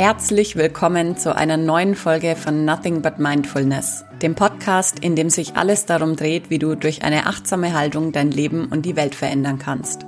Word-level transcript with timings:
Herzlich 0.00 0.56
willkommen 0.56 1.18
zu 1.18 1.36
einer 1.36 1.58
neuen 1.58 1.94
Folge 1.94 2.34
von 2.34 2.64
Nothing 2.64 3.02
But 3.02 3.18
Mindfulness, 3.18 4.06
dem 4.22 4.34
Podcast, 4.34 4.98
in 5.00 5.14
dem 5.14 5.28
sich 5.28 5.56
alles 5.56 5.84
darum 5.84 6.16
dreht, 6.16 6.48
wie 6.48 6.58
du 6.58 6.74
durch 6.74 7.02
eine 7.02 7.26
achtsame 7.26 7.74
Haltung 7.74 8.10
dein 8.10 8.30
Leben 8.30 8.68
und 8.68 8.86
die 8.86 8.96
Welt 8.96 9.14
verändern 9.14 9.58
kannst. 9.58 10.06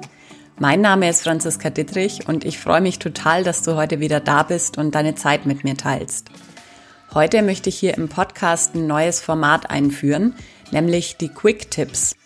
Mein 0.58 0.80
Name 0.80 1.10
ist 1.10 1.24
Franziska 1.24 1.68
Dittrich 1.68 2.26
und 2.26 2.46
ich 2.46 2.58
freue 2.58 2.80
mich 2.80 3.00
total, 3.00 3.44
dass 3.44 3.64
du 3.64 3.76
heute 3.76 4.00
wieder 4.00 4.20
da 4.20 4.44
bist 4.44 4.78
und 4.78 4.94
deine 4.94 5.14
Zeit 5.14 5.44
mit 5.44 5.62
mir 5.62 5.76
teilst. 5.76 6.30
Heute 7.12 7.42
möchte 7.42 7.68
ich 7.68 7.78
hier 7.78 7.94
im 7.98 8.08
Podcast 8.08 8.74
ein 8.74 8.86
neues 8.86 9.20
Format 9.20 9.68
einführen, 9.68 10.34
nämlich 10.70 11.18
die 11.18 11.28
Quick 11.28 11.70
Tips. 11.70 12.16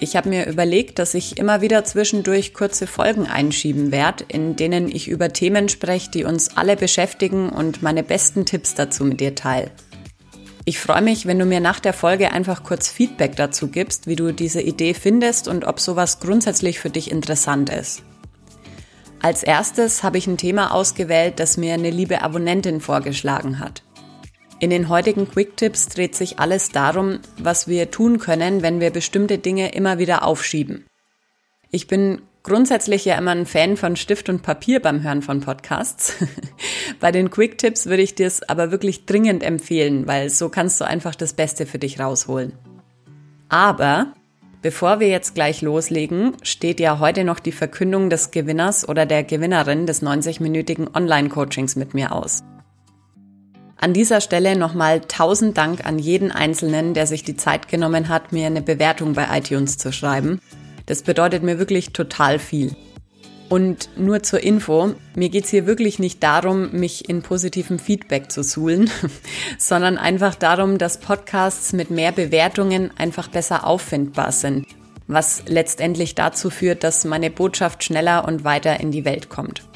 Ich 0.00 0.16
habe 0.16 0.28
mir 0.28 0.46
überlegt, 0.46 0.98
dass 0.98 1.14
ich 1.14 1.38
immer 1.38 1.60
wieder 1.60 1.84
zwischendurch 1.84 2.52
kurze 2.52 2.86
Folgen 2.86 3.26
einschieben 3.26 3.92
werde, 3.92 4.24
in 4.28 4.56
denen 4.56 4.88
ich 4.88 5.08
über 5.08 5.32
Themen 5.32 5.68
spreche, 5.68 6.10
die 6.10 6.24
uns 6.24 6.56
alle 6.56 6.76
beschäftigen 6.76 7.48
und 7.48 7.82
meine 7.82 8.02
besten 8.02 8.44
Tipps 8.44 8.74
dazu 8.74 9.04
mit 9.04 9.20
dir 9.20 9.34
teile. 9.34 9.70
Ich 10.66 10.78
freue 10.78 11.02
mich, 11.02 11.26
wenn 11.26 11.38
du 11.38 11.44
mir 11.44 11.60
nach 11.60 11.78
der 11.78 11.92
Folge 11.92 12.32
einfach 12.32 12.64
kurz 12.64 12.88
Feedback 12.88 13.36
dazu 13.36 13.68
gibst, 13.68 14.06
wie 14.06 14.16
du 14.16 14.32
diese 14.32 14.62
Idee 14.62 14.94
findest 14.94 15.46
und 15.46 15.64
ob 15.64 15.78
sowas 15.78 16.20
grundsätzlich 16.20 16.80
für 16.80 16.90
dich 16.90 17.10
interessant 17.10 17.70
ist. 17.70 18.02
Als 19.20 19.42
erstes 19.42 20.02
habe 20.02 20.18
ich 20.18 20.26
ein 20.26 20.38
Thema 20.38 20.74
ausgewählt, 20.74 21.38
das 21.38 21.56
mir 21.56 21.72
eine 21.72 21.90
liebe 21.90 22.20
Abonnentin 22.20 22.80
vorgeschlagen 22.80 23.58
hat. 23.58 23.83
In 24.60 24.70
den 24.70 24.88
heutigen 24.88 25.28
Quick 25.28 25.56
Tips 25.56 25.88
dreht 25.88 26.14
sich 26.14 26.38
alles 26.38 26.70
darum, 26.70 27.18
was 27.38 27.66
wir 27.66 27.90
tun 27.90 28.18
können, 28.18 28.62
wenn 28.62 28.80
wir 28.80 28.90
bestimmte 28.90 29.38
Dinge 29.38 29.72
immer 29.72 29.98
wieder 29.98 30.24
aufschieben. 30.24 30.86
Ich 31.70 31.88
bin 31.88 32.22
grundsätzlich 32.44 33.04
ja 33.04 33.18
immer 33.18 33.32
ein 33.32 33.46
Fan 33.46 33.76
von 33.76 33.96
Stift 33.96 34.28
und 34.28 34.42
Papier 34.42 34.80
beim 34.80 35.02
Hören 35.02 35.22
von 35.22 35.40
Podcasts. 35.40 36.14
Bei 37.00 37.10
den 37.10 37.30
Quick 37.30 37.58
Tips 37.58 37.86
würde 37.86 38.02
ich 38.02 38.14
dir 38.14 38.28
es 38.28 38.48
aber 38.48 38.70
wirklich 38.70 39.06
dringend 39.06 39.42
empfehlen, 39.42 40.06
weil 40.06 40.30
so 40.30 40.48
kannst 40.48 40.80
du 40.80 40.84
einfach 40.84 41.16
das 41.16 41.32
Beste 41.32 41.66
für 41.66 41.78
dich 41.78 41.98
rausholen. 41.98 42.52
Aber 43.48 44.12
bevor 44.62 45.00
wir 45.00 45.08
jetzt 45.08 45.34
gleich 45.34 45.62
loslegen, 45.62 46.36
steht 46.42 46.78
ja 46.78 47.00
heute 47.00 47.24
noch 47.24 47.40
die 47.40 47.52
Verkündung 47.52 48.08
des 48.08 48.30
Gewinners 48.30 48.88
oder 48.88 49.04
der 49.04 49.24
Gewinnerin 49.24 49.86
des 49.86 50.02
90-minütigen 50.02 50.94
Online-Coachings 50.94 51.74
mit 51.74 51.92
mir 51.92 52.12
aus. 52.12 52.44
An 53.84 53.92
dieser 53.92 54.22
Stelle 54.22 54.56
nochmal 54.56 55.02
tausend 55.02 55.58
Dank 55.58 55.84
an 55.84 55.98
jeden 55.98 56.32
Einzelnen, 56.32 56.94
der 56.94 57.06
sich 57.06 57.22
die 57.22 57.36
Zeit 57.36 57.68
genommen 57.68 58.08
hat, 58.08 58.32
mir 58.32 58.46
eine 58.46 58.62
Bewertung 58.62 59.12
bei 59.12 59.26
iTunes 59.36 59.76
zu 59.76 59.92
schreiben. 59.92 60.40
Das 60.86 61.02
bedeutet 61.02 61.42
mir 61.42 61.58
wirklich 61.58 61.92
total 61.92 62.38
viel. 62.38 62.74
Und 63.50 63.90
nur 63.98 64.22
zur 64.22 64.42
Info, 64.42 64.94
mir 65.14 65.28
geht's 65.28 65.50
hier 65.50 65.66
wirklich 65.66 65.98
nicht 65.98 66.22
darum, 66.22 66.70
mich 66.72 67.10
in 67.10 67.20
positivem 67.20 67.78
Feedback 67.78 68.32
zu 68.32 68.42
suhlen, 68.42 68.88
sondern 69.58 69.98
einfach 69.98 70.34
darum, 70.34 70.78
dass 70.78 70.96
Podcasts 70.96 71.74
mit 71.74 71.90
mehr 71.90 72.12
Bewertungen 72.12 72.90
einfach 72.96 73.28
besser 73.28 73.66
auffindbar 73.66 74.32
sind, 74.32 74.66
was 75.08 75.42
letztendlich 75.46 76.14
dazu 76.14 76.48
führt, 76.48 76.84
dass 76.84 77.04
meine 77.04 77.30
Botschaft 77.30 77.84
schneller 77.84 78.24
und 78.26 78.44
weiter 78.44 78.80
in 78.80 78.92
die 78.92 79.04
Welt 79.04 79.28
kommt. 79.28 79.68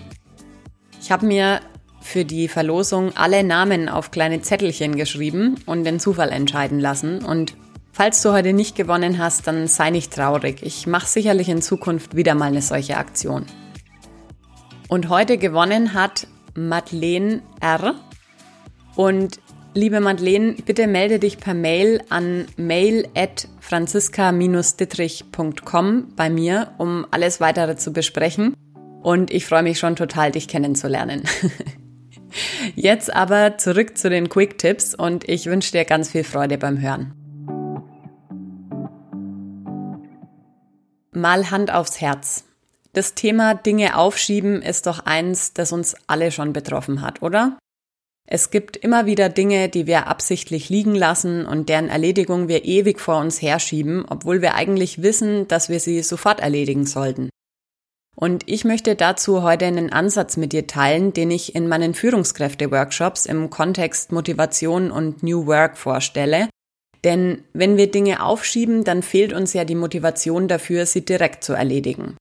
Ich 0.99 1.13
habe 1.13 1.27
mir 1.27 1.61
für 2.09 2.25
die 2.25 2.49
Verlosung 2.49 3.15
alle 3.17 3.45
Namen 3.45 3.91
auf 3.91 4.11
kleine 4.11 4.41
Zettelchen 4.41 4.97
geschrieben 4.97 5.57
und 5.67 5.85
den 5.85 6.01
Zufall 6.01 6.31
entscheiden 6.31 6.81
lassen. 6.81 7.23
Und 7.23 7.55
falls 7.93 8.23
du 8.23 8.33
heute 8.33 8.55
nicht 8.55 8.77
gewonnen 8.77 9.19
hast, 9.19 9.47
dann 9.47 9.69
sei 9.69 9.91
nicht 9.91 10.15
traurig. 10.15 10.63
Ich 10.63 10.87
mache 10.87 11.07
sicherlich 11.07 11.51
in 11.51 11.61
Zukunft 11.61 12.17
wieder 12.17 12.35
mal 12.35 12.47
eine 12.47 12.63
solche 12.63 12.97
Aktion. 12.97 13.45
Und 14.89 15.11
heute 15.11 15.37
gewonnen 15.37 15.93
hat 15.93 16.27
Madeleine 16.55 17.43
R. 17.61 17.95
Und 18.97 19.39
liebe 19.75 20.01
Madeleine, 20.01 20.55
bitte 20.65 20.87
melde 20.87 21.19
dich 21.19 21.37
per 21.39 21.53
Mail 21.53 22.01
an 22.09 22.47
mail 22.57 23.07
at 23.15 23.49
franziska-dittrich.com 23.61 26.15
bei 26.17 26.31
mir, 26.31 26.73
um 26.79 27.05
alles 27.11 27.43
weitere 27.43 27.77
zu 27.77 27.93
besprechen. 27.93 28.57
Und 29.03 29.31
ich 29.31 29.45
freue 29.45 29.63
mich 29.63 29.79
schon 29.79 29.95
total, 29.95 30.33
dich 30.33 30.49
kennenzulernen. 30.49 31.25
Jetzt 32.75 33.15
aber 33.15 33.59
zurück 33.59 33.97
zu 33.97 34.11
den 34.11 34.29
Quick 34.29 34.59
Tipps 34.59 34.95
und 34.95 35.29
ich 35.29 35.47
wünsche 35.47 35.73
dir 35.73 35.85
ganz 35.85 36.11
viel 36.11 36.25
Freude 36.25 36.59
beim 36.59 36.81
Hören. 36.81 37.15
Mal 41.13 41.51
Hand 41.51 41.73
aufs 41.73 42.01
Herz. 42.01 42.45
Das 42.93 43.15
Thema 43.15 43.55
Dinge 43.55 43.97
aufschieben 43.97 44.63
ist 44.63 44.87
doch 44.87 45.01
eins, 45.01 45.53
das 45.53 45.73
uns 45.73 45.97
alle 46.07 46.31
schon 46.31 46.53
betroffen 46.53 47.03
hat, 47.03 47.23
oder? 47.23 47.59
Es 48.31 48.51
gibt 48.51 48.77
immer 48.77 49.07
wieder 49.07 49.31
Dinge, 49.31 49.69
die 49.69 49.87
wir 49.87 50.07
absichtlich 50.07 50.69
liegen 50.69 50.95
lassen 50.95 51.47
und 51.47 51.69
deren 51.69 51.89
Erledigung 51.89 52.47
wir 52.49 52.65
ewig 52.65 53.01
vor 53.01 53.19
uns 53.21 53.41
herschieben, 53.41 54.05
obwohl 54.07 54.43
wir 54.43 54.55
eigentlich 54.55 55.01
wissen, 55.01 55.49
dass 55.49 55.71
wir 55.71 55.81
sie 55.81 56.03
sofort 56.03 56.41
erledigen 56.41 56.85
sollten. 56.85 57.31
Und 58.21 58.43
ich 58.49 58.65
möchte 58.65 58.97
dazu 58.97 59.45
heute 59.45 59.67
einen 59.67 59.93
Ansatz 59.93 60.37
mit 60.37 60.53
dir 60.53 60.67
teilen, 60.67 61.13
den 61.13 61.31
ich 61.31 61.55
in 61.55 61.69
meinen 61.69 61.95
Führungskräfte-Workshops 61.95 63.27
im 63.27 63.49
Kontext 63.49 64.11
Motivation 64.11 64.91
und 64.91 65.23
New 65.23 65.47
Work 65.47 65.79
vorstelle. 65.79 66.49
Denn 67.05 67.45
wenn 67.53 67.77
wir 67.77 67.93
Dinge 67.93 68.21
aufschieben, 68.25 68.83
dann 68.83 69.05
fehlt 69.05 69.33
uns 69.33 69.53
ja 69.53 69.65
die 69.65 69.77
Motivation 69.77 70.49
dafür, 70.49 70.85
sie 70.85 71.05
direkt 71.05 71.45
zu 71.45 71.53
erledigen. 71.53 72.17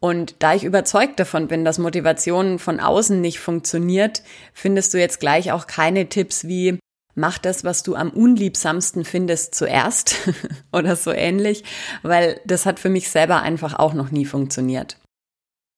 Und 0.00 0.36
da 0.38 0.54
ich 0.54 0.62
überzeugt 0.62 1.18
davon 1.18 1.48
bin, 1.48 1.64
dass 1.64 1.78
Motivation 1.78 2.60
von 2.60 2.78
außen 2.78 3.20
nicht 3.20 3.40
funktioniert, 3.40 4.22
findest 4.52 4.94
du 4.94 4.98
jetzt 5.00 5.18
gleich 5.18 5.50
auch 5.50 5.66
keine 5.66 6.08
Tipps 6.08 6.46
wie 6.46 6.78
mach 7.16 7.38
das, 7.38 7.64
was 7.64 7.82
du 7.82 7.96
am 7.96 8.10
unliebsamsten 8.10 9.04
findest, 9.04 9.56
zuerst 9.56 10.16
oder 10.72 10.94
so 10.94 11.10
ähnlich, 11.10 11.64
weil 12.02 12.40
das 12.46 12.64
hat 12.64 12.78
für 12.78 12.90
mich 12.90 13.10
selber 13.10 13.42
einfach 13.42 13.76
auch 13.76 13.92
noch 13.92 14.12
nie 14.12 14.24
funktioniert. 14.24 14.99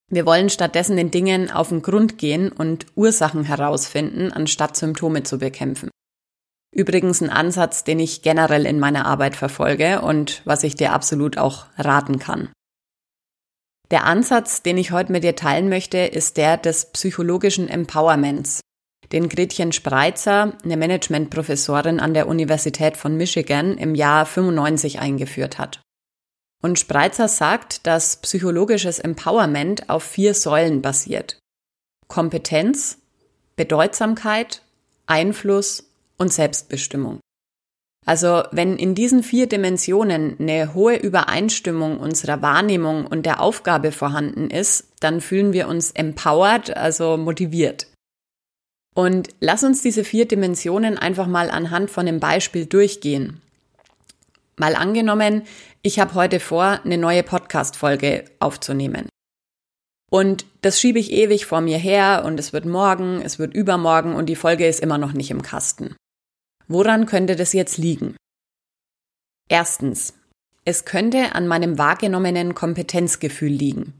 Wir 0.09 0.25
wollen 0.25 0.49
stattdessen 0.49 0.97
den 0.97 1.11
Dingen 1.11 1.49
auf 1.49 1.69
den 1.69 1.81
Grund 1.81 2.17
gehen 2.17 2.51
und 2.51 2.85
Ursachen 2.95 3.43
herausfinden, 3.43 4.31
anstatt 4.31 4.77
Symptome 4.77 5.23
zu 5.23 5.39
bekämpfen. 5.39 5.89
Übrigens 6.73 7.21
ein 7.21 7.29
Ansatz, 7.29 7.83
den 7.83 7.99
ich 7.99 8.21
generell 8.21 8.65
in 8.65 8.79
meiner 8.79 9.05
Arbeit 9.05 9.35
verfolge 9.35 10.01
und 10.01 10.41
was 10.45 10.63
ich 10.63 10.75
dir 10.75 10.93
absolut 10.93 11.37
auch 11.37 11.67
raten 11.77 12.19
kann. 12.19 12.49
Der 13.91 14.05
Ansatz, 14.05 14.63
den 14.63 14.79
ich 14.79 14.91
heute 14.91 15.11
mit 15.11 15.23
dir 15.23 15.35
teilen 15.35 15.69
möchte, 15.69 15.99
ist 15.99 16.37
der 16.37 16.57
des 16.57 16.91
psychologischen 16.93 17.69
Empowerments, 17.69 18.61
den 19.11 19.29
Gretchen 19.29 19.71
Spreitzer, 19.71 20.57
eine 20.63 20.77
Managementprofessorin 20.77 21.99
an 21.99 22.15
der 22.15 22.27
Universität 22.27 22.97
von 22.97 23.15
Michigan, 23.15 23.77
im 23.77 23.93
Jahr 23.93 24.25
95 24.25 24.99
eingeführt 24.99 25.59
hat. 25.59 25.81
Und 26.63 26.79
Spreitzer 26.79 27.27
sagt, 27.27 27.85
dass 27.85 28.15
psychologisches 28.17 28.97
Empowerment 28.97 29.89
auf 29.89 30.03
vier 30.03 30.33
Säulen 30.33 30.81
basiert. 30.81 31.37
Kompetenz, 32.07 32.99
Bedeutsamkeit, 33.57 34.61
Einfluss 35.05 35.89
und 36.17 36.31
Selbstbestimmung. 36.31 37.19
Also 38.05 38.43
wenn 38.51 38.77
in 38.77 38.95
diesen 38.95 39.23
vier 39.23 39.47
Dimensionen 39.47 40.37
eine 40.39 40.73
hohe 40.73 40.95
Übereinstimmung 40.95 41.99
unserer 41.99 42.41
Wahrnehmung 42.41 43.07
und 43.07 43.25
der 43.25 43.41
Aufgabe 43.41 43.91
vorhanden 43.91 44.49
ist, 44.49 44.87
dann 45.01 45.19
fühlen 45.19 45.51
wir 45.51 45.67
uns 45.67 45.91
empowered, 45.91 46.75
also 46.75 47.17
motiviert. 47.17 47.87
Und 48.95 49.29
lass 49.39 49.63
uns 49.63 49.81
diese 49.81 50.03
vier 50.03 50.27
Dimensionen 50.27 50.97
einfach 50.97 51.27
mal 51.27 51.49
anhand 51.49 51.91
von 51.91 52.07
einem 52.07 52.19
Beispiel 52.19 52.65
durchgehen. 52.65 53.41
Mal 54.55 54.75
angenommen, 54.75 55.43
ich 55.81 55.99
habe 55.99 56.13
heute 56.13 56.39
vor, 56.39 56.81
eine 56.83 56.97
neue 56.97 57.23
Podcast-Folge 57.23 58.25
aufzunehmen. 58.39 59.09
Und 60.11 60.45
das 60.61 60.79
schiebe 60.79 60.99
ich 60.99 61.11
ewig 61.11 61.47
vor 61.47 61.61
mir 61.61 61.79
her 61.79 62.23
und 62.23 62.39
es 62.39 62.53
wird 62.53 62.65
morgen, 62.65 63.21
es 63.23 63.39
wird 63.39 63.55
übermorgen 63.55 64.13
und 64.13 64.27
die 64.27 64.35
Folge 64.35 64.67
ist 64.67 64.79
immer 64.79 64.99
noch 64.99 65.13
nicht 65.13 65.31
im 65.31 65.41
Kasten. 65.41 65.95
Woran 66.67 67.07
könnte 67.07 67.35
das 67.35 67.53
jetzt 67.53 67.77
liegen? 67.79 68.15
Erstens, 69.49 70.13
es 70.65 70.85
könnte 70.85 71.33
an 71.33 71.47
meinem 71.47 71.79
wahrgenommenen 71.79 72.53
Kompetenzgefühl 72.53 73.51
liegen. 73.51 73.97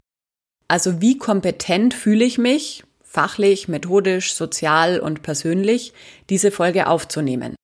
Also 0.68 1.00
wie 1.00 1.18
kompetent 1.18 1.94
fühle 1.94 2.24
ich 2.24 2.38
mich, 2.38 2.84
fachlich, 3.02 3.66
methodisch, 3.66 4.34
sozial 4.34 5.00
und 5.00 5.22
persönlich, 5.22 5.92
diese 6.30 6.50
Folge 6.50 6.86
aufzunehmen? 6.86 7.56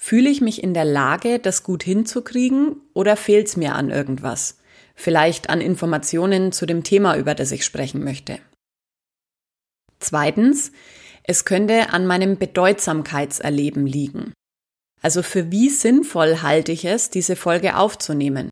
Fühle 0.00 0.28
ich 0.28 0.40
mich 0.40 0.62
in 0.62 0.74
der 0.74 0.84
Lage, 0.84 1.38
das 1.38 1.62
gut 1.62 1.82
hinzukriegen 1.82 2.76
oder 2.92 3.16
fehlt 3.16 3.48
es 3.48 3.56
mir 3.56 3.74
an 3.74 3.90
irgendwas? 3.90 4.58
Vielleicht 4.94 5.50
an 5.50 5.60
Informationen 5.60 6.52
zu 6.52 6.66
dem 6.66 6.84
Thema, 6.84 7.16
über 7.16 7.34
das 7.34 7.52
ich 7.52 7.64
sprechen 7.64 8.04
möchte. 8.04 8.38
Zweitens, 9.98 10.72
es 11.22 11.44
könnte 11.44 11.90
an 11.90 12.06
meinem 12.06 12.36
Bedeutsamkeitserleben 12.36 13.86
liegen. 13.86 14.32
Also 15.00 15.22
für 15.22 15.50
wie 15.50 15.70
sinnvoll 15.70 16.42
halte 16.42 16.72
ich 16.72 16.84
es, 16.84 17.10
diese 17.10 17.36
Folge 17.36 17.76
aufzunehmen? 17.76 18.50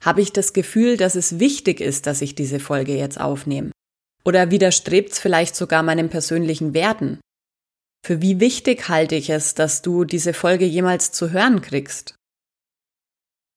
Habe 0.00 0.20
ich 0.20 0.32
das 0.32 0.52
Gefühl, 0.52 0.96
dass 0.96 1.14
es 1.14 1.38
wichtig 1.38 1.80
ist, 1.80 2.06
dass 2.06 2.20
ich 2.20 2.34
diese 2.34 2.60
Folge 2.60 2.96
jetzt 2.96 3.18
aufnehme? 3.18 3.72
Oder 4.24 4.50
widerstrebt 4.50 5.12
es 5.12 5.18
vielleicht 5.18 5.56
sogar 5.56 5.82
meinen 5.82 6.08
persönlichen 6.08 6.74
Werten? 6.74 7.20
Für 8.04 8.20
wie 8.20 8.38
wichtig 8.38 8.90
halte 8.90 9.14
ich 9.14 9.30
es, 9.30 9.54
dass 9.54 9.80
du 9.80 10.04
diese 10.04 10.34
Folge 10.34 10.66
jemals 10.66 11.10
zu 11.10 11.30
hören 11.30 11.62
kriegst? 11.62 12.16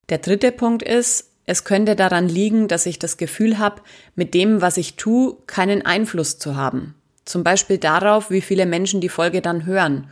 Der 0.08 0.16
dritte 0.16 0.52
Punkt 0.52 0.82
ist, 0.82 1.32
es 1.44 1.64
könnte 1.64 1.94
daran 1.94 2.30
liegen, 2.30 2.66
dass 2.66 2.86
ich 2.86 2.98
das 2.98 3.18
Gefühl 3.18 3.58
habe, 3.58 3.82
mit 4.14 4.32
dem, 4.32 4.62
was 4.62 4.78
ich 4.78 4.96
tue, 4.96 5.36
keinen 5.46 5.84
Einfluss 5.84 6.38
zu 6.38 6.56
haben. 6.56 6.94
Zum 7.26 7.44
Beispiel 7.44 7.76
darauf, 7.76 8.30
wie 8.30 8.40
viele 8.40 8.64
Menschen 8.64 9.02
die 9.02 9.10
Folge 9.10 9.42
dann 9.42 9.66
hören 9.66 10.08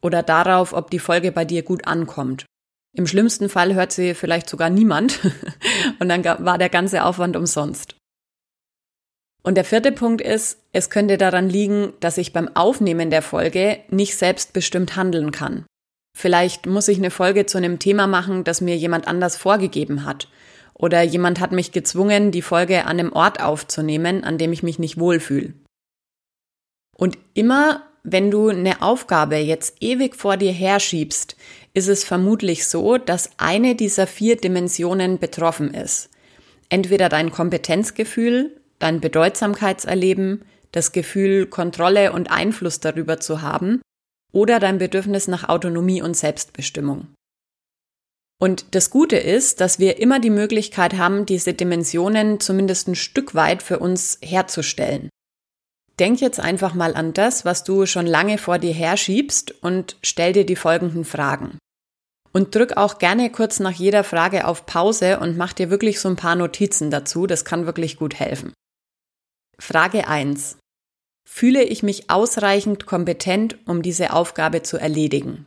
oder 0.00 0.22
darauf, 0.22 0.72
ob 0.72 0.92
die 0.92 1.00
Folge 1.00 1.32
bei 1.32 1.44
dir 1.44 1.64
gut 1.64 1.88
ankommt. 1.88 2.46
Im 2.92 3.08
schlimmsten 3.08 3.48
Fall 3.48 3.74
hört 3.74 3.90
sie 3.90 4.14
vielleicht 4.14 4.48
sogar 4.48 4.70
niemand 4.70 5.18
und 5.98 6.08
dann 6.08 6.24
war 6.24 6.58
der 6.58 6.68
ganze 6.68 7.02
Aufwand 7.02 7.36
umsonst. 7.36 7.96
Und 9.42 9.56
der 9.56 9.64
vierte 9.64 9.92
Punkt 9.92 10.20
ist, 10.20 10.58
es 10.72 10.90
könnte 10.90 11.16
daran 11.16 11.48
liegen, 11.48 11.92
dass 12.00 12.18
ich 12.18 12.32
beim 12.32 12.54
Aufnehmen 12.54 13.10
der 13.10 13.22
Folge 13.22 13.78
nicht 13.88 14.16
selbstbestimmt 14.16 14.96
handeln 14.96 15.32
kann. 15.32 15.64
Vielleicht 16.16 16.66
muss 16.66 16.88
ich 16.88 16.98
eine 16.98 17.10
Folge 17.10 17.46
zu 17.46 17.58
einem 17.58 17.78
Thema 17.78 18.06
machen, 18.06 18.44
das 18.44 18.60
mir 18.60 18.76
jemand 18.76 19.08
anders 19.08 19.36
vorgegeben 19.36 20.04
hat. 20.04 20.28
Oder 20.74 21.02
jemand 21.02 21.40
hat 21.40 21.52
mich 21.52 21.72
gezwungen, 21.72 22.30
die 22.30 22.42
Folge 22.42 22.84
an 22.84 22.98
einem 22.98 23.12
Ort 23.12 23.42
aufzunehmen, 23.42 24.24
an 24.24 24.38
dem 24.38 24.52
ich 24.52 24.62
mich 24.62 24.78
nicht 24.78 24.98
wohlfühle. 24.98 25.54
Und 26.96 27.16
immer, 27.34 27.84
wenn 28.02 28.30
du 28.30 28.48
eine 28.48 28.82
Aufgabe 28.82 29.36
jetzt 29.36 29.76
ewig 29.80 30.16
vor 30.16 30.36
dir 30.36 30.52
herschiebst, 30.52 31.36
ist 31.72 31.88
es 31.88 32.04
vermutlich 32.04 32.66
so, 32.66 32.98
dass 32.98 33.30
eine 33.38 33.74
dieser 33.74 34.06
vier 34.06 34.36
Dimensionen 34.36 35.18
betroffen 35.18 35.72
ist. 35.72 36.10
Entweder 36.68 37.08
dein 37.08 37.30
Kompetenzgefühl, 37.30 38.59
dein 38.80 39.00
Bedeutsamkeitserleben, 39.00 40.44
das 40.72 40.90
Gefühl, 40.90 41.46
Kontrolle 41.46 42.12
und 42.12 42.30
Einfluss 42.30 42.80
darüber 42.80 43.20
zu 43.20 43.42
haben 43.42 43.80
oder 44.32 44.58
dein 44.58 44.78
Bedürfnis 44.78 45.28
nach 45.28 45.48
Autonomie 45.48 46.02
und 46.02 46.16
Selbstbestimmung. 46.16 47.08
Und 48.40 48.74
das 48.74 48.90
Gute 48.90 49.16
ist, 49.16 49.60
dass 49.60 49.78
wir 49.78 49.98
immer 49.98 50.18
die 50.18 50.30
Möglichkeit 50.30 50.96
haben, 50.96 51.26
diese 51.26 51.52
Dimensionen 51.52 52.40
zumindest 52.40 52.88
ein 52.88 52.94
Stück 52.94 53.34
weit 53.34 53.62
für 53.62 53.78
uns 53.78 54.18
herzustellen. 54.22 55.10
Denk 55.98 56.22
jetzt 56.22 56.40
einfach 56.40 56.72
mal 56.72 56.94
an 56.94 57.12
das, 57.12 57.44
was 57.44 57.64
du 57.64 57.84
schon 57.84 58.06
lange 58.06 58.38
vor 58.38 58.58
dir 58.58 58.72
herschiebst 58.72 59.62
und 59.62 59.98
stell 60.02 60.32
dir 60.32 60.46
die 60.46 60.56
folgenden 60.56 61.04
Fragen. 61.04 61.58
Und 62.32 62.54
drück 62.54 62.78
auch 62.78 62.98
gerne 62.98 63.30
kurz 63.30 63.60
nach 63.60 63.72
jeder 63.72 64.04
Frage 64.04 64.46
auf 64.46 64.64
Pause 64.64 65.18
und 65.18 65.36
mach 65.36 65.52
dir 65.52 65.68
wirklich 65.68 66.00
so 66.00 66.08
ein 66.08 66.16
paar 66.16 66.36
Notizen 66.36 66.90
dazu, 66.90 67.26
das 67.26 67.44
kann 67.44 67.66
wirklich 67.66 67.98
gut 67.98 68.14
helfen. 68.14 68.54
Frage 69.60 70.08
1. 70.08 70.56
Fühle 71.28 71.62
ich 71.62 71.82
mich 71.82 72.10
ausreichend 72.10 72.86
kompetent, 72.86 73.58
um 73.66 73.82
diese 73.82 74.12
Aufgabe 74.12 74.62
zu 74.62 74.78
erledigen? 74.78 75.46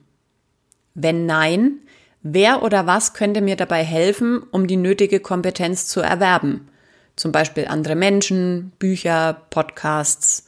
Wenn 0.94 1.26
nein, 1.26 1.80
wer 2.22 2.62
oder 2.62 2.86
was 2.86 3.14
könnte 3.14 3.42
mir 3.42 3.56
dabei 3.56 3.84
helfen, 3.84 4.44
um 4.52 4.68
die 4.68 4.78
nötige 4.78 5.20
Kompetenz 5.20 5.88
zu 5.88 6.00
erwerben? 6.00 6.70
Zum 7.16 7.32
Beispiel 7.32 7.68
andere 7.68 7.96
Menschen, 7.96 8.72
Bücher, 8.78 9.42
Podcasts. 9.50 10.48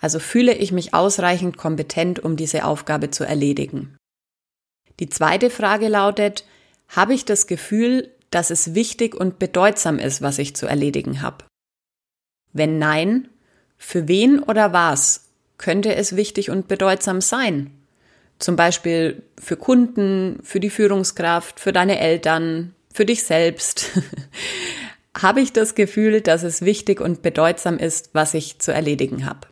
Also 0.00 0.18
fühle 0.18 0.54
ich 0.54 0.72
mich 0.72 0.92
ausreichend 0.92 1.56
kompetent, 1.56 2.18
um 2.18 2.36
diese 2.36 2.64
Aufgabe 2.64 3.10
zu 3.10 3.24
erledigen. 3.24 3.96
Die 4.98 5.08
zweite 5.08 5.48
Frage 5.48 5.88
lautet, 5.88 6.44
habe 6.88 7.14
ich 7.14 7.24
das 7.24 7.46
Gefühl, 7.46 8.12
dass 8.30 8.50
es 8.50 8.74
wichtig 8.74 9.14
und 9.14 9.38
bedeutsam 9.38 9.98
ist, 9.98 10.22
was 10.22 10.38
ich 10.38 10.56
zu 10.56 10.66
erledigen 10.66 11.22
habe? 11.22 11.44
Wenn 12.52 12.78
nein, 12.78 13.28
für 13.76 14.08
wen 14.08 14.42
oder 14.42 14.72
was 14.72 15.28
könnte 15.58 15.94
es 15.94 16.16
wichtig 16.16 16.50
und 16.50 16.68
bedeutsam 16.68 17.20
sein? 17.20 17.70
Zum 18.38 18.56
Beispiel 18.56 19.22
für 19.38 19.56
Kunden, 19.56 20.40
für 20.42 20.60
die 20.60 20.70
Führungskraft, 20.70 21.60
für 21.60 21.72
deine 21.72 21.98
Eltern, 21.98 22.74
für 22.92 23.06
dich 23.06 23.24
selbst. 23.24 23.90
habe 25.22 25.40
ich 25.40 25.52
das 25.52 25.74
Gefühl, 25.74 26.20
dass 26.20 26.42
es 26.42 26.62
wichtig 26.62 27.00
und 27.00 27.22
bedeutsam 27.22 27.78
ist, 27.78 28.10
was 28.12 28.34
ich 28.34 28.58
zu 28.58 28.72
erledigen 28.72 29.24
habe? 29.24 29.48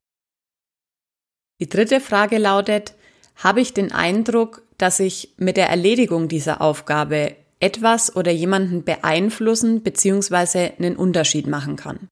Die 1.60 1.68
dritte 1.68 2.00
Frage 2.00 2.38
lautet, 2.38 2.94
habe 3.36 3.60
ich 3.60 3.72
den 3.72 3.92
Eindruck, 3.92 4.62
dass 4.78 5.00
ich 5.00 5.34
mit 5.36 5.56
der 5.56 5.68
Erledigung 5.68 6.28
dieser 6.28 6.60
Aufgabe 6.60 7.36
etwas 7.60 8.14
oder 8.14 8.30
jemanden 8.30 8.84
beeinflussen 8.84 9.82
bzw. 9.82 10.72
einen 10.78 10.96
Unterschied 10.96 11.46
machen 11.46 11.76
kann? 11.76 12.08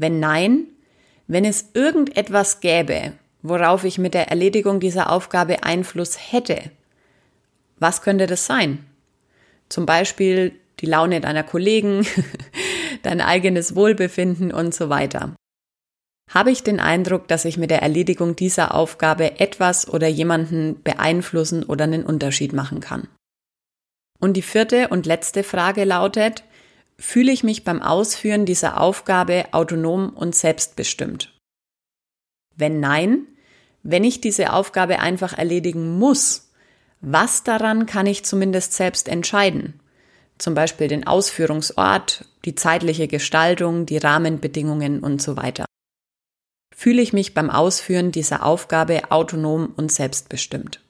Wenn 0.00 0.18
nein, 0.18 0.64
wenn 1.26 1.44
es 1.44 1.72
irgendetwas 1.74 2.60
gäbe, 2.60 3.12
worauf 3.42 3.84
ich 3.84 3.98
mit 3.98 4.14
der 4.14 4.28
Erledigung 4.28 4.80
dieser 4.80 5.12
Aufgabe 5.12 5.62
Einfluss 5.62 6.32
hätte, 6.32 6.70
was 7.78 8.00
könnte 8.00 8.26
das 8.26 8.46
sein? 8.46 8.86
Zum 9.68 9.84
Beispiel 9.84 10.52
die 10.80 10.86
Laune 10.86 11.20
deiner 11.20 11.42
Kollegen, 11.42 12.06
dein 13.02 13.20
eigenes 13.20 13.74
Wohlbefinden 13.74 14.54
und 14.54 14.74
so 14.74 14.88
weiter. 14.88 15.34
Habe 16.30 16.50
ich 16.50 16.62
den 16.62 16.80
Eindruck, 16.80 17.28
dass 17.28 17.44
ich 17.44 17.58
mit 17.58 17.70
der 17.70 17.82
Erledigung 17.82 18.36
dieser 18.36 18.74
Aufgabe 18.74 19.38
etwas 19.38 19.86
oder 19.86 20.08
jemanden 20.08 20.82
beeinflussen 20.82 21.62
oder 21.62 21.84
einen 21.84 22.06
Unterschied 22.06 22.54
machen 22.54 22.80
kann? 22.80 23.06
Und 24.18 24.38
die 24.38 24.42
vierte 24.42 24.88
und 24.88 25.04
letzte 25.04 25.42
Frage 25.42 25.84
lautet, 25.84 26.44
fühle 27.00 27.32
ich 27.32 27.42
mich 27.42 27.64
beim 27.64 27.82
Ausführen 27.82 28.44
dieser 28.44 28.80
Aufgabe 28.80 29.46
autonom 29.52 30.10
und 30.10 30.34
selbstbestimmt? 30.34 31.34
Wenn 32.54 32.78
nein, 32.78 33.26
wenn 33.82 34.04
ich 34.04 34.20
diese 34.20 34.52
Aufgabe 34.52 34.98
einfach 35.00 35.36
erledigen 35.36 35.98
muss, 35.98 36.52
was 37.00 37.42
daran 37.42 37.86
kann 37.86 38.06
ich 38.06 38.24
zumindest 38.26 38.74
selbst 38.74 39.08
entscheiden? 39.08 39.80
Zum 40.36 40.54
Beispiel 40.54 40.88
den 40.88 41.06
Ausführungsort, 41.06 42.26
die 42.44 42.54
zeitliche 42.54 43.08
Gestaltung, 43.08 43.86
die 43.86 43.98
Rahmenbedingungen 43.98 45.00
und 45.00 45.22
so 45.22 45.38
weiter. 45.38 45.64
Fühle 46.74 47.00
ich 47.00 47.14
mich 47.14 47.32
beim 47.32 47.50
Ausführen 47.50 48.12
dieser 48.12 48.44
Aufgabe 48.44 49.10
autonom 49.10 49.72
und 49.76 49.90
selbstbestimmt? 49.90 50.80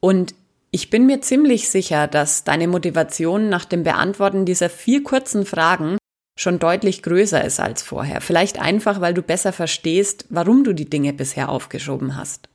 Und 0.00 0.34
ich 0.74 0.88
bin 0.88 1.04
mir 1.04 1.20
ziemlich 1.20 1.68
sicher, 1.68 2.06
dass 2.08 2.44
deine 2.44 2.66
Motivation 2.66 3.50
nach 3.50 3.66
dem 3.66 3.82
Beantworten 3.82 4.46
dieser 4.46 4.70
vier 4.70 5.04
kurzen 5.04 5.44
Fragen 5.44 5.98
schon 6.40 6.58
deutlich 6.58 7.02
größer 7.02 7.44
ist 7.44 7.60
als 7.60 7.82
vorher. 7.82 8.22
Vielleicht 8.22 8.58
einfach, 8.58 9.02
weil 9.02 9.12
du 9.12 9.20
besser 9.20 9.52
verstehst, 9.52 10.24
warum 10.30 10.64
du 10.64 10.72
die 10.72 10.88
Dinge 10.88 11.12
bisher 11.12 11.50
aufgeschoben 11.50 12.16
hast. 12.16 12.48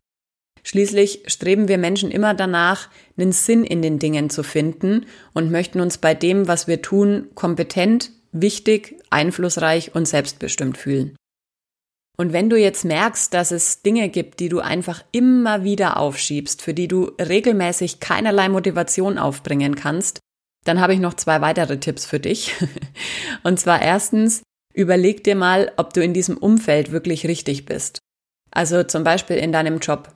Schließlich 0.63 1.23
streben 1.27 1.67
wir 1.67 1.77
Menschen 1.77 2.09
immer 2.09 2.33
danach, 2.33 2.89
einen 3.17 3.31
Sinn 3.31 3.63
in 3.63 3.83
den 3.83 3.99
Dingen 3.99 4.31
zu 4.31 4.41
finden 4.41 5.05
und 5.33 5.51
möchten 5.51 5.79
uns 5.79 5.99
bei 5.99 6.15
dem, 6.15 6.47
was 6.47 6.67
wir 6.67 6.81
tun, 6.81 7.27
kompetent, 7.35 8.11
wichtig, 8.31 8.99
einflussreich 9.11 9.93
und 9.93 10.07
selbstbestimmt 10.07 10.77
fühlen. 10.77 11.15
Und 12.19 12.33
wenn 12.33 12.49
du 12.49 12.57
jetzt 12.57 12.83
merkst, 12.83 13.31
dass 13.33 13.51
es 13.51 13.83
Dinge 13.83 14.09
gibt, 14.09 14.39
die 14.39 14.49
du 14.49 14.59
einfach 14.59 15.03
immer 15.11 15.63
wieder 15.63 15.97
aufschiebst, 15.97 16.63
für 16.63 16.73
die 16.73 16.87
du 16.87 17.11
regelmäßig 17.19 17.99
keinerlei 17.99 18.49
Motivation 18.49 19.19
aufbringen 19.19 19.75
kannst, 19.75 20.19
dann 20.65 20.81
habe 20.81 20.93
ich 20.93 20.99
noch 20.99 21.13
zwei 21.13 21.41
weitere 21.41 21.79
Tipps 21.79 22.05
für 22.05 22.19
dich. 22.19 22.55
Und 23.43 23.59
zwar 23.59 23.81
erstens, 23.83 24.41
überleg 24.73 25.23
dir 25.23 25.35
mal, 25.35 25.71
ob 25.77 25.93
du 25.93 26.03
in 26.03 26.13
diesem 26.13 26.37
Umfeld 26.37 26.91
wirklich 26.91 27.27
richtig 27.27 27.65
bist. 27.65 27.99
Also 28.49 28.83
zum 28.83 29.03
Beispiel 29.03 29.37
in 29.37 29.51
deinem 29.51 29.77
Job. 29.77 30.09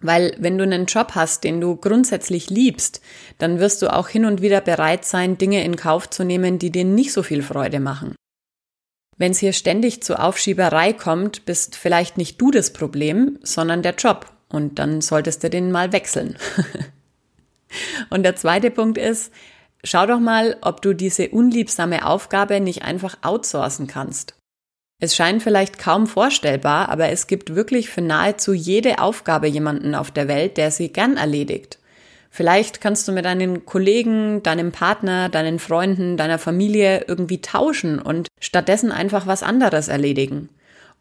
Weil 0.00 0.36
wenn 0.38 0.58
du 0.58 0.64
einen 0.64 0.86
Job 0.86 1.12
hast, 1.14 1.42
den 1.42 1.60
du 1.60 1.74
grundsätzlich 1.74 2.50
liebst, 2.50 3.00
dann 3.38 3.58
wirst 3.58 3.82
du 3.82 3.92
auch 3.92 4.08
hin 4.08 4.26
und 4.26 4.42
wieder 4.42 4.60
bereit 4.60 5.04
sein, 5.04 5.38
Dinge 5.38 5.64
in 5.64 5.74
Kauf 5.74 6.08
zu 6.08 6.22
nehmen, 6.22 6.60
die 6.60 6.70
dir 6.70 6.84
nicht 6.84 7.12
so 7.12 7.24
viel 7.24 7.42
Freude 7.42 7.80
machen. 7.80 8.14
Wenn 9.18 9.32
es 9.32 9.38
hier 9.38 9.52
ständig 9.52 10.02
zu 10.02 10.18
Aufschieberei 10.18 10.92
kommt, 10.92 11.46
bist 11.46 11.76
vielleicht 11.76 12.18
nicht 12.18 12.40
du 12.40 12.50
das 12.50 12.72
Problem, 12.72 13.38
sondern 13.42 13.82
der 13.82 13.94
Job. 13.94 14.32
Und 14.48 14.78
dann 14.78 15.00
solltest 15.00 15.42
du 15.42 15.50
den 15.50 15.72
mal 15.72 15.92
wechseln. 15.92 16.36
und 18.10 18.22
der 18.22 18.36
zweite 18.36 18.70
Punkt 18.70 18.98
ist, 18.98 19.32
schau 19.82 20.06
doch 20.06 20.20
mal, 20.20 20.56
ob 20.60 20.82
du 20.82 20.92
diese 20.92 21.30
unliebsame 21.30 22.06
Aufgabe 22.06 22.60
nicht 22.60 22.82
einfach 22.82 23.18
outsourcen 23.22 23.86
kannst. 23.86 24.34
Es 24.98 25.14
scheint 25.14 25.42
vielleicht 25.42 25.78
kaum 25.78 26.06
vorstellbar, 26.06 26.88
aber 26.88 27.08
es 27.08 27.26
gibt 27.26 27.54
wirklich 27.54 27.90
für 27.90 28.00
nahezu 28.00 28.54
jede 28.54 28.98
Aufgabe 28.98 29.46
jemanden 29.46 29.94
auf 29.94 30.10
der 30.10 30.28
Welt, 30.28 30.56
der 30.56 30.70
sie 30.70 30.90
gern 30.90 31.16
erledigt. 31.16 31.78
Vielleicht 32.36 32.82
kannst 32.82 33.08
du 33.08 33.12
mit 33.12 33.24
deinen 33.24 33.64
Kollegen, 33.64 34.42
deinem 34.42 34.70
Partner, 34.70 35.30
deinen 35.30 35.58
Freunden, 35.58 36.18
deiner 36.18 36.38
Familie 36.38 37.06
irgendwie 37.08 37.40
tauschen 37.40 37.98
und 37.98 38.28
stattdessen 38.42 38.92
einfach 38.92 39.26
was 39.26 39.42
anderes 39.42 39.88
erledigen. 39.88 40.50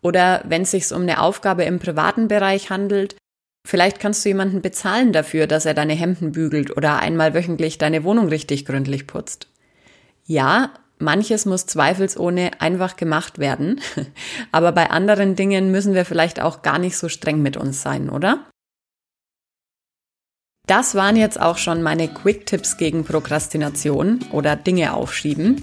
Oder 0.02 0.46
wenn 0.48 0.62
es 0.62 0.72
sich 0.72 0.94
um 0.94 1.02
eine 1.02 1.20
Aufgabe 1.20 1.66
im 1.66 1.80
privaten 1.80 2.30
Bereich 2.30 2.70
handelt, 2.70 3.18
vielleicht 3.68 4.00
kannst 4.00 4.24
du 4.24 4.30
jemanden 4.30 4.62
bezahlen 4.62 5.12
dafür, 5.12 5.46
dass 5.46 5.66
er 5.66 5.74
deine 5.74 5.92
Hemden 5.92 6.32
bügelt 6.32 6.78
oder 6.78 7.00
einmal 7.00 7.34
wöchentlich 7.34 7.78
deine 7.78 8.06
Wohnung 8.06 8.30
richtig 8.30 8.66
gründlich 8.66 9.06
putzt. 9.06 9.50
Ja, 10.24 10.72
manches 11.00 11.46
muss 11.46 11.66
zweifelsohne 11.66 12.62
einfach 12.62 12.96
gemacht 12.96 13.40
werden, 13.40 13.82
aber 14.54 14.72
bei 14.72 14.90
anderen 14.90 15.36
Dingen 15.36 15.70
müssen 15.70 15.96
wir 15.96 16.06
vielleicht 16.06 16.40
auch 16.40 16.62
gar 16.62 16.80
nicht 16.80 16.96
so 16.96 17.10
streng 17.10 17.42
mit 17.42 17.58
uns 17.58 17.82
sein, 17.82 18.10
oder? 18.10 18.46
Das 20.68 20.96
waren 20.96 21.16
jetzt 21.16 21.40
auch 21.40 21.58
schon 21.58 21.84
meine 21.84 22.08
Quick-Tipps 22.08 22.78
gegen 22.78 23.04
Prokrastination 23.04 24.20
oder 24.32 24.56
Dinge 24.56 24.94
aufschieben. 24.94 25.62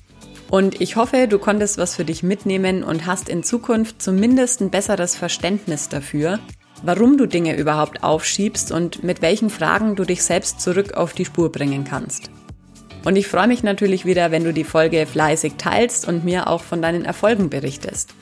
Und 0.48 0.80
ich 0.80 0.96
hoffe, 0.96 1.28
du 1.28 1.38
konntest 1.38 1.78
was 1.78 1.96
für 1.96 2.04
dich 2.04 2.22
mitnehmen 2.22 2.84
und 2.84 3.06
hast 3.06 3.28
in 3.28 3.42
Zukunft 3.42 4.02
zumindest 4.02 4.60
ein 4.60 4.70
besseres 4.70 5.16
Verständnis 5.16 5.88
dafür, 5.88 6.38
warum 6.82 7.16
du 7.16 7.26
Dinge 7.26 7.56
überhaupt 7.56 8.04
aufschiebst 8.04 8.70
und 8.70 9.02
mit 9.02 9.22
welchen 9.22 9.50
Fragen 9.50 9.96
du 9.96 10.04
dich 10.04 10.22
selbst 10.22 10.60
zurück 10.60 10.92
auf 10.92 11.14
die 11.14 11.24
Spur 11.24 11.50
bringen 11.50 11.84
kannst. 11.84 12.30
Und 13.04 13.16
ich 13.16 13.26
freue 13.26 13.48
mich 13.48 13.62
natürlich 13.62 14.04
wieder, 14.04 14.30
wenn 14.30 14.44
du 14.44 14.52
die 14.52 14.62
Folge 14.62 15.06
fleißig 15.06 15.54
teilst 15.58 16.06
und 16.06 16.24
mir 16.24 16.46
auch 16.48 16.62
von 16.62 16.82
deinen 16.82 17.04
Erfolgen 17.04 17.50
berichtest. 17.50 18.14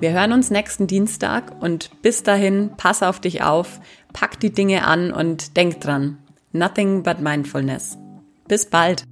Wir 0.00 0.12
hören 0.12 0.32
uns 0.32 0.50
nächsten 0.50 0.86
Dienstag 0.86 1.60
und 1.60 1.90
bis 2.02 2.22
dahin, 2.22 2.70
pass 2.76 3.02
auf 3.02 3.18
dich 3.18 3.42
auf, 3.42 3.80
pack 4.12 4.38
die 4.38 4.52
Dinge 4.52 4.86
an 4.86 5.12
und 5.12 5.56
denk 5.56 5.80
dran. 5.80 6.18
Nothing 6.52 7.02
but 7.02 7.18
mindfulness. 7.18 7.98
Bis 8.46 8.66
bald. 8.66 9.04